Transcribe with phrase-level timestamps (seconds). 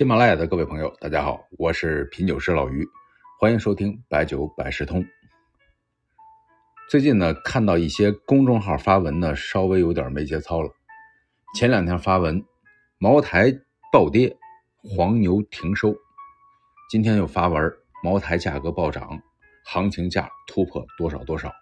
[0.00, 2.88] 喜马拉雅的各位朋友，大家好，我是品酒师老于，
[3.38, 5.04] 欢迎收听白酒百事通。
[6.88, 10.70] 最近呢，看到一些公众号发文呢，稍微有点没节操了。
[11.54, 12.42] 前两天发文，
[12.96, 13.52] 茅台
[13.92, 14.34] 暴跌，
[14.82, 15.90] 黄牛停收；
[16.88, 17.62] 今天又发文，
[18.02, 19.20] 茅台价格暴涨，
[19.66, 21.52] 行情价突破多少多少。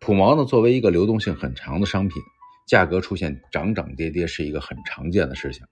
[0.00, 2.20] 普茅呢，作为一个流动性很长的商品，
[2.66, 5.64] 价格出现涨涨跌跌是一个很常见的事情。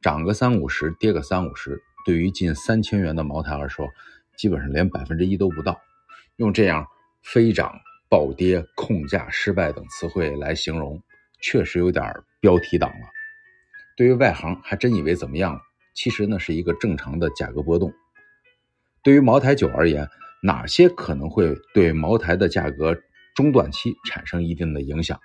[0.00, 3.86] 涨个三五十，跌个三五十，对于近三千元的茅台来说，
[4.36, 5.78] 基本上连百分之一都不到。
[6.36, 6.86] 用这样
[7.22, 11.02] 飞涨、暴跌、控价失败等词汇来形容，
[11.42, 13.06] 确实有点标题党了。
[13.94, 15.60] 对于外行，还真以为怎么样了？
[15.92, 17.92] 其实呢，是一个正常的价格波动。
[19.02, 20.08] 对于茅台酒而言，
[20.42, 22.96] 哪些可能会对茅台的价格
[23.34, 25.20] 中短期产生一定的影响？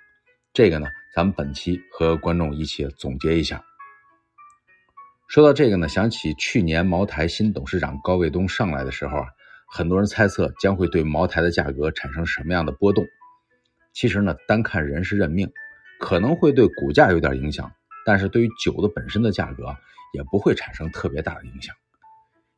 [0.52, 3.64] 这个呢，咱们本期和观众一起总结一下。
[5.28, 9.26] 说到这个呢，想起去年茅台新董事长高卫东上来的时候啊，
[9.66, 13.04] 很多人猜测将会对茅台的价格产生什么样的波动。
[13.92, 15.50] 其实呢，单看人事任命，
[15.98, 17.72] 可能会对股价有点影响，
[18.04, 19.74] 但是对于酒的本身的价格
[20.14, 21.74] 也不会产生特别大的影响。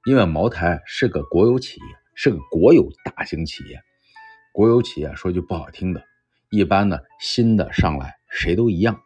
[0.05, 3.80] 因为茅台是个国有企业，是个国有大型企业。
[4.52, 6.02] 国有企业说句不好听的，
[6.50, 9.00] 一般呢新的上来谁都一样。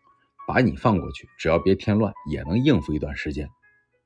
[0.47, 3.49] 把你放过去，只要别添乱，也能应付一段时间，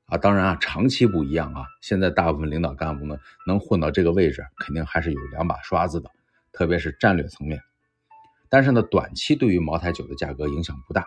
[0.05, 1.65] 啊，当然啊，长期不一样啊。
[1.81, 6.09] 现在大部分领导干部呢，能混到这个位置，肯定还是有两把刷子的，
[6.51, 7.61] 特别是战略层面。
[8.49, 11.05] 但是呢，短期对于茅台酒的价格影响不大。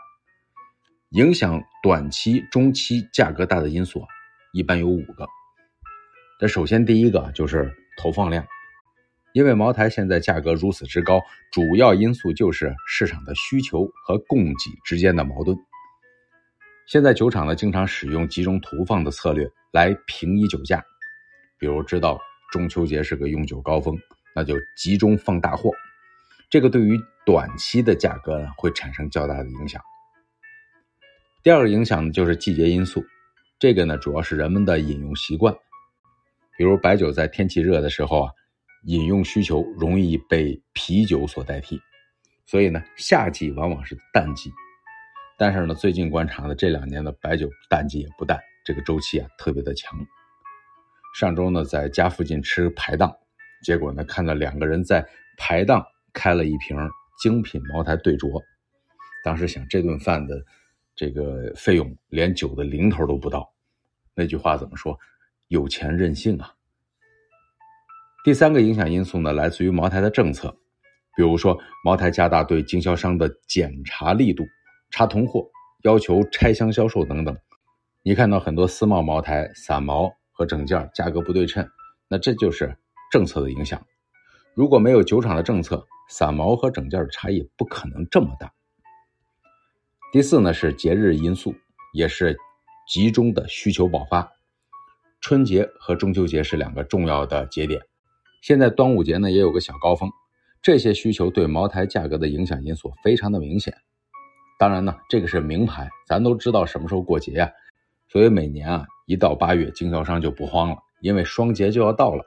[1.10, 4.08] 影响短期、中期价格大的因素啊，
[4.52, 5.26] 一般有五个。
[6.38, 8.46] 这首先第一个就是投放量。
[9.32, 11.20] 因为茅台现在价格如此之高，
[11.52, 15.56] 主要因素就是市场的需求和供给之间的矛盾。
[16.86, 20.84] 现在酒厂呢，经常使用集中投放的策略来平抑酒价，
[21.58, 22.20] 比如知道
[22.50, 23.96] 中秋节是个用酒高峰，
[24.34, 25.70] 那就集中放大货，
[26.48, 29.80] 这个对于短期的价格呢会产生较大的影响。
[31.44, 33.04] 第二个影响呢就是季节因素，
[33.60, 35.54] 这个呢主要是人们的饮用习惯，
[36.58, 38.32] 比如白酒在天气热的时候啊。
[38.84, 41.80] 饮用需求容易被啤酒所代替，
[42.46, 44.50] 所以呢，夏季往往是淡季。
[45.36, 49.98] 但是呢，最近观察的这两年的白酒淡季也不淡，这个周期啊特别的强。
[51.14, 53.12] 上周呢，在家附近吃排档，
[53.64, 56.76] 结果呢，看到两个人在排档开了一瓶
[57.22, 58.42] 精品茅台对酌。
[59.24, 60.42] 当时想，这顿饭的
[60.94, 63.52] 这个费用连酒的零头都不到。
[64.14, 64.98] 那句话怎么说？
[65.48, 66.54] 有钱任性啊！
[68.22, 70.54] 第三个影响因素呢，来自于茅台的政策，
[71.16, 74.44] 比如说茅台加大对经销商的检查力度，
[74.90, 75.42] 查同货，
[75.84, 77.34] 要求拆箱销售等等。
[78.02, 81.66] 你看到很多私贸茅台散毛和整件价格不对称，
[82.08, 82.76] 那这就是
[83.10, 83.82] 政策的影响。
[84.54, 88.52] 如果没有酒厂的政策，散毛和整件的差异不可能这么大。
[90.12, 91.54] 第四呢是节日因素，
[91.94, 92.36] 也是
[92.86, 94.30] 集中的需求爆发。
[95.22, 97.80] 春节和中秋节是两个重要的节点。
[98.40, 100.10] 现在端午节呢也有个小高峰，
[100.62, 103.74] 这些需求对茅台价格的影响因素非常的明显。
[104.58, 107.50] 当然呢，这个是名牌，咱都知道什么时候过节呀，
[108.08, 112.24] 所以每年啊一到八月，经销商就不慌了，因为双节就要到了。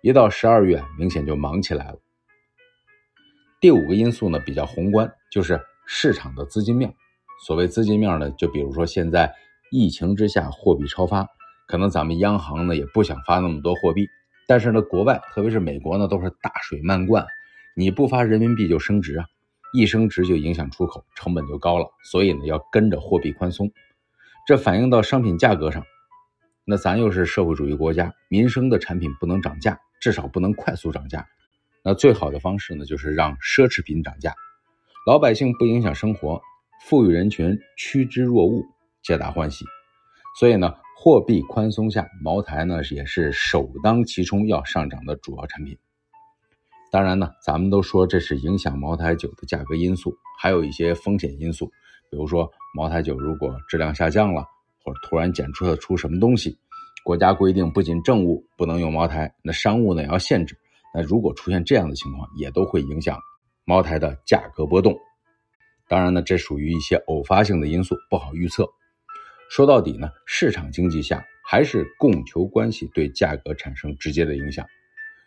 [0.00, 1.98] 一到十二月，明显就忙起来了。
[3.60, 6.92] 第五个因素呢比较宏观，就是市场的资金面。
[7.46, 9.32] 所谓资金面呢，就比如说现在
[9.70, 11.26] 疫情之下货币超发，
[11.68, 14.08] 可能咱们央行呢也不想发那么多货币。
[14.48, 17.24] 但是呢，国外特别是美国呢，都是大水漫灌，
[17.74, 19.24] 你不发人民币就升值啊，
[19.72, 23.70] 一升值就影响出口，成本就高了，所以呢要跟着货币宽松，
[24.46, 25.84] 这反映到商品价格上。
[26.64, 31.26] 那咱又是社会主义国家，民生的产品不能涨价，至少不能快速涨价。
[31.84, 34.34] 那最好的方式呢，就是让奢侈品涨价，
[35.06, 36.42] 老百姓不影响生活，
[36.84, 38.64] 富裕人群趋之若鹜，
[39.02, 39.64] 皆大欢喜。
[40.38, 40.74] 所以呢。
[41.04, 45.76] 货币宽松下，茅台呢也是首当其冲要上涨的主要产品。
[46.92, 51.66] 当然呢，咱们都说这是影响茅台酒的价格因素，还有一些风险因素，
[52.08, 54.44] 比如说茅台酒如果质量下降了，
[54.84, 56.56] 或者突然检测出什么东西，
[57.02, 60.56] 国家规定不仅政务不能用茅台，那商务呢也要限制。
[60.94, 63.18] 那如果出现这样的情况，也都会影响
[63.64, 64.96] 茅台的价格波动。
[65.88, 68.64] 当然呢，这属于一些偶发性的因素，不好预测。
[69.54, 74.66] 说到底呢，市场经济下还是供求关系对价格产生直接的影响。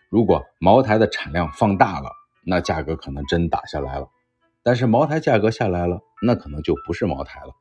[0.09, 2.09] 如果茅台的产量放大了，
[2.43, 4.07] 那价格可能真打下来了。
[4.63, 7.53] 但是茅台价格下来了，那可能就不是茅台了。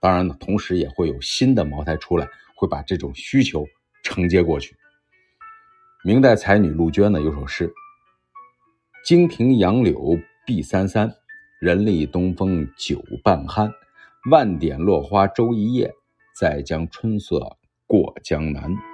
[0.00, 2.26] 当然呢，同时也会有新的茅台出来，
[2.56, 3.66] 会把这种需求
[4.02, 4.74] 承接过去。
[6.02, 7.70] 明代才女陆娟呢，有首诗，
[9.04, 11.12] 经庭杨柳碧三三，
[11.60, 13.70] 人力东风酒半酣。
[14.30, 15.92] 万点落花周一夜
[16.40, 18.93] 再将春色过江南。